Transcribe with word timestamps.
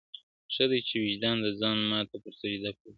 ښه 0.53 0.65
دی 0.71 0.79
چي 0.87 0.95
وجدان 1.05 1.37
د 1.41 1.47
ځان، 1.59 1.77
ماته 1.91 2.15
پر 2.23 2.33
سجده 2.39 2.71
پرېووت~ 2.77 2.89